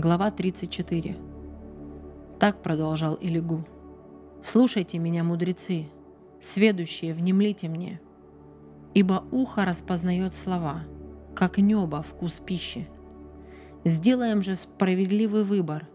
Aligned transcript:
Глава 0.00 0.30
34. 0.30 1.16
Так 2.38 2.62
продолжал 2.62 3.18
Илигу. 3.20 3.66
«Слушайте 4.40 4.96
меня, 4.98 5.24
мудрецы, 5.24 5.88
сведущие, 6.38 7.12
внемлите 7.12 7.66
мне, 7.68 8.00
ибо 8.94 9.24
ухо 9.32 9.64
распознает 9.64 10.34
слова, 10.34 10.84
как 11.34 11.58
небо 11.58 12.04
вкус 12.04 12.38
пищи. 12.38 12.88
Сделаем 13.84 14.40
же 14.40 14.54
справедливый 14.54 15.42
выбор, 15.42 15.88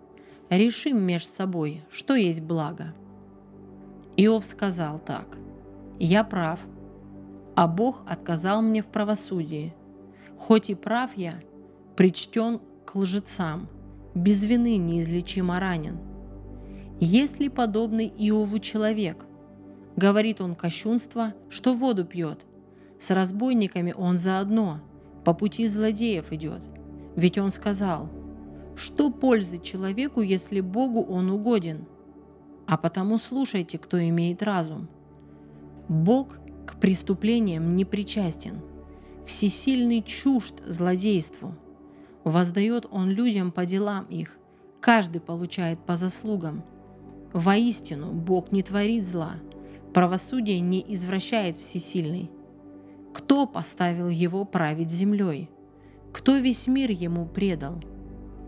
решим 0.49 1.01
меж 1.01 1.25
собой, 1.25 1.85
что 1.89 2.15
есть 2.15 2.41
благо». 2.41 2.93
Иов 4.17 4.45
сказал 4.45 4.99
так, 4.99 5.37
«Я 5.97 6.25
прав, 6.25 6.59
а 7.55 7.69
Бог 7.69 8.01
отказал 8.05 8.61
мне 8.61 8.81
в 8.81 8.87
правосудии. 8.87 9.73
Хоть 10.37 10.69
и 10.69 10.75
прав 10.75 11.15
я, 11.15 11.31
причтен 11.95 12.59
к 12.85 12.95
лжецам, 12.95 13.69
без 14.15 14.43
вины 14.43 14.77
неизлечимо 14.77 15.59
ранен. 15.59 15.97
Ли 16.99 17.49
подобный 17.49 18.07
Иову 18.07 18.59
человек? 18.59 19.25
Говорит 19.95 20.41
он 20.41 20.55
кощунство, 20.55 21.33
что 21.49 21.75
воду 21.75 22.05
пьет. 22.05 22.45
С 22.99 23.11
разбойниками 23.11 23.93
он 23.95 24.15
заодно, 24.15 24.79
по 25.25 25.33
пути 25.33 25.67
злодеев 25.67 26.31
идет. 26.31 26.61
Ведь 27.15 27.37
он 27.37 27.51
сказал, 27.51 28.09
что 28.75 29.11
пользы 29.11 29.57
человеку, 29.57 30.21
если 30.21 30.61
Богу 30.61 31.03
он 31.03 31.29
угоден? 31.29 31.85
А 32.65 32.77
потому 32.77 33.17
слушайте, 33.17 33.77
кто 33.77 34.01
имеет 34.01 34.41
разум. 34.41 34.87
Бог 35.89 36.37
к 36.65 36.79
преступлениям 36.79 37.75
не 37.75 37.83
причастен, 37.83 38.61
всесильный 39.25 40.01
чужд 40.01 40.55
злодейству– 40.65 41.55
Воздает 42.23 42.85
Он 42.89 43.09
людям 43.09 43.51
по 43.51 43.65
делам 43.65 44.05
их, 44.05 44.37
каждый 44.79 45.19
получает 45.19 45.79
по 45.79 45.97
заслугам. 45.97 46.63
Воистину, 47.33 48.11
Бог 48.11 48.51
не 48.51 48.63
творит 48.63 49.05
зла, 49.05 49.35
правосудие 49.93 50.59
не 50.59 50.83
извращает 50.93 51.55
всесильный. 51.55 52.31
Кто 53.13 53.45
поставил 53.45 54.09
его 54.09 54.45
править 54.45 54.89
землей? 54.89 55.49
Кто 56.13 56.37
весь 56.37 56.67
мир 56.67 56.91
ему 56.91 57.25
предал? 57.25 57.81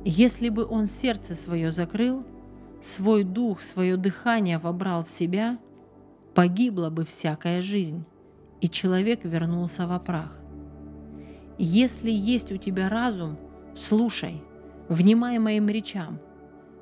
Если 0.06 0.50
бы 0.50 0.66
он 0.66 0.86
сердце 0.86 1.36
свое 1.36 1.72
закрыл, 1.72 2.24
свой 2.82 3.24
дух, 3.24 3.62
свое 3.62 3.98
дыхание 3.98 4.60
вобрал 4.60 5.04
в 5.04 5.10
себя, 5.10 5.58
погибла 6.36 6.90
бы 6.90 7.06
всякая 7.06 7.62
жизнь, 7.62 8.06
и 8.62 8.70
человек 8.70 9.22
вернулся 9.24 9.88
во 9.88 10.00
прах. 10.00 10.38
Если 11.58 12.12
есть 12.12 12.52
у 12.52 12.58
тебя 12.58 12.90
разум, 12.90 13.38
Слушай, 13.76 14.42
внимай 14.88 15.38
моим 15.38 15.68
речам. 15.68 16.20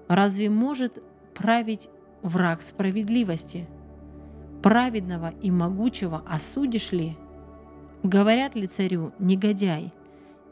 Разве 0.08 0.49
может 0.49 1.02
править 1.33 1.89
враг 2.22 2.61
справедливости? 2.61 3.67
Праведного 4.61 5.33
и 5.41 5.49
могучего 5.49 6.23
осудишь 6.27 6.91
ли? 6.91 7.17
Говорят 8.03 8.55
ли 8.55 8.67
царю 8.67 9.11
негодяй, 9.17 9.91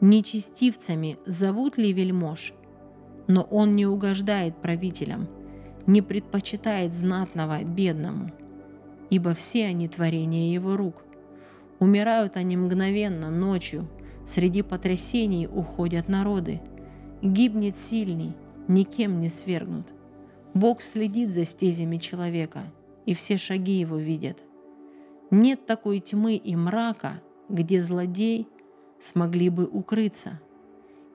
нечестивцами 0.00 1.16
зовут 1.26 1.78
ли 1.78 1.92
вельмож? 1.92 2.54
Но 3.28 3.42
он 3.42 3.72
не 3.72 3.86
угождает 3.86 4.56
правителям, 4.56 5.28
не 5.86 6.02
предпочитает 6.02 6.92
знатного 6.92 7.62
бедному, 7.62 8.32
ибо 9.10 9.32
все 9.34 9.66
они 9.66 9.88
творения 9.88 10.52
его 10.52 10.76
рук. 10.76 11.04
Умирают 11.78 12.36
они 12.36 12.56
мгновенно, 12.56 13.30
ночью– 13.30 13.88
Среди 14.24 14.62
потрясений 14.62 15.46
уходят 15.46 16.08
народы. 16.08 16.60
Гибнет 17.22 17.76
сильный, 17.76 18.34
никем 18.68 19.18
не 19.18 19.28
свергнут. 19.28 19.92
Бог 20.54 20.82
следит 20.82 21.30
за 21.30 21.44
стезями 21.44 21.96
человека, 21.96 22.62
и 23.06 23.14
все 23.14 23.36
шаги 23.36 23.72
его 23.72 23.96
видят. 23.96 24.38
Нет 25.30 25.66
такой 25.66 26.00
тьмы 26.00 26.36
и 26.36 26.54
мрака, 26.54 27.20
где 27.48 27.80
злодей 27.80 28.48
смогли 29.00 29.48
бы 29.48 29.66
укрыться, 29.66 30.40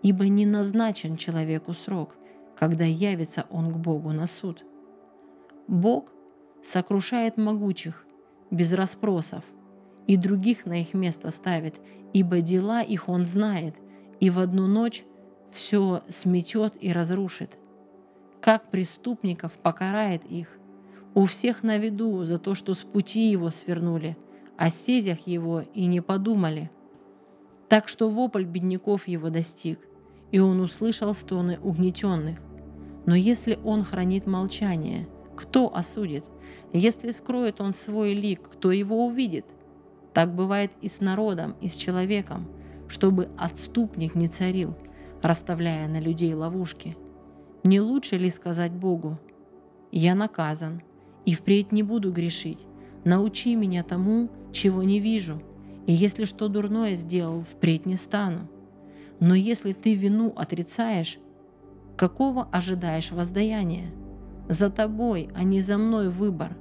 ибо 0.01 0.27
не 0.27 0.45
назначен 0.45 1.17
человеку 1.17 1.73
срок, 1.73 2.15
когда 2.57 2.83
явится 2.83 3.45
он 3.49 3.71
к 3.71 3.77
Богу 3.77 4.11
на 4.11 4.27
суд. 4.27 4.65
Бог 5.67 6.11
сокрушает 6.63 7.37
могучих 7.37 8.05
без 8.49 8.73
расспросов– 8.73 9.43
и 10.07 10.17
других 10.17 10.65
на 10.65 10.81
их 10.81 10.93
место 10.93 11.29
ставит, 11.31 11.75
ибо 12.13 12.41
дела 12.41 12.81
их 12.81 13.09
он 13.09 13.25
знает, 13.25 13.75
и 14.19 14.29
в 14.29 14.39
одну 14.39 14.65
ночь 14.65 15.05
все 15.51 16.01
сметет 16.07 16.73
и 16.79 16.91
разрушит. 16.91 17.57
Как 18.41 18.71
преступников 18.71 19.51
покарает 19.53 20.23
их, 20.25 20.47
у 21.13 21.25
всех 21.25 21.63
на 21.63 21.77
виду 21.77 22.25
за 22.25 22.37
то, 22.37 22.55
что 22.55 22.73
с 22.73 22.83
пути 22.83 23.29
его 23.29 23.49
свернули, 23.49 24.17
о 24.55 24.69
сезях 24.69 25.27
его 25.27 25.63
и 25.73 25.85
не 25.85 26.01
подумали. 26.01 26.71
Так 27.69 27.87
что 27.87 28.09
вопль 28.09 28.45
бедняков 28.45 29.07
его 29.07 29.29
достиг, 29.29 29.79
и 30.31 30.39
он 30.39 30.61
услышал 30.61 31.13
стоны 31.13 31.59
угнетенных. 31.61 32.39
Но 33.05 33.15
если 33.15 33.59
он 33.63 33.83
хранит 33.83 34.25
молчание, 34.25 35.07
кто 35.35 35.75
осудит? 35.75 36.25
Если 36.73 37.11
скроет 37.11 37.61
он 37.61 37.73
свой 37.73 38.13
лик, 38.13 38.49
кто 38.49 38.71
его 38.71 39.05
увидит? 39.05 39.45
Так 40.17 40.33
бывает 40.33 40.71
и 40.81 40.87
с 40.87 40.99
народом, 40.99 41.55
и 41.61 41.67
с 41.67 41.75
человеком, 41.75 42.47
чтобы 42.87 43.29
отступник 43.37 44.15
не 44.15 44.27
царил, 44.27 44.75
расставляя 45.21 45.87
на 45.87 45.99
людей 45.99 46.33
ловушки. 46.33 46.97
Не 47.63 47.81
лучше 47.81 48.17
ли 48.17 48.31
сказать 48.31 48.71
Богу, 48.71 49.19
«Я 49.91 50.15
наказан, 50.15 50.81
и 51.27 51.35
впредь 51.35 51.71
не 51.71 51.83
буду 51.83 52.11
грешить, 52.11 52.65
научи 53.03 53.53
меня 53.53 53.83
тому, 53.83 54.31
чего 54.51 54.81
не 54.81 54.99
вижу, 54.99 55.39
и 55.85 55.93
если 55.93 56.25
что 56.25 56.47
дурное 56.47 56.95
сделал, 56.95 57.41
впредь 57.41 57.85
не 57.85 57.95
стану». 57.95 58.49
Но 59.19 59.35
если 59.35 59.73
ты 59.73 59.93
вину 59.93 60.33
отрицаешь, 60.35 61.19
какого 61.95 62.45
ожидаешь 62.51 63.11
воздаяния? 63.11 63.93
За 64.49 64.71
тобой, 64.71 65.29
а 65.35 65.43
не 65.43 65.61
за 65.61 65.77
мной 65.77 66.09
выбор. 66.09 66.57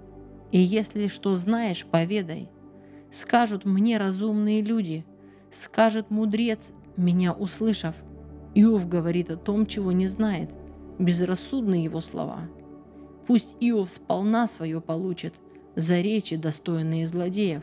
И 0.53 0.61
если 0.61 1.07
что 1.07 1.35
знаешь, 1.37 1.87
поведай– 1.87 2.51
Скажут 3.17 3.65
мне 3.65 3.97
разумные 3.97 4.61
люди, 4.61 5.07
скажет 5.51 6.11
мудрец, 6.11 6.75
меня 6.99 7.33
услышав. 7.33 7.95
Иов 8.55 8.87
говорит 8.87 9.31
о 9.31 9.39
том, 9.39 9.65
чего 9.65 9.91
не 9.91 10.07
знает. 10.07 10.51
Безрассудны 10.99 11.77
его 11.77 12.01
слова. 12.01 12.41
Пусть 13.27 13.57
Иов 13.59 13.91
сполна 13.91 14.47
свое 14.47 14.83
получит 14.83 15.33
за 15.77 16.03
речи, 16.03 16.37
достойные 16.37 17.07
злодеев. 17.07 17.63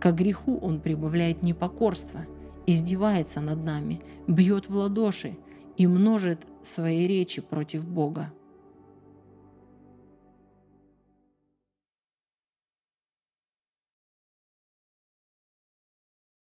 К 0.00 0.10
греху 0.10 0.58
он 0.58 0.80
прибавляет 0.80 1.44
непокорство, 1.44 2.26
издевается 2.66 3.40
над 3.40 3.62
нами, 3.62 4.02
бьет 4.26 4.68
в 4.68 4.74
ладоши 4.74 5.38
и 5.76 5.86
множит 5.86 6.40
свои 6.62 7.06
речи 7.06 7.40
против 7.40 7.86
Бога. 7.86 8.32